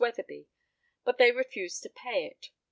[0.01, 0.47] Weatherby,
[1.03, 2.47] but they refused to pay it.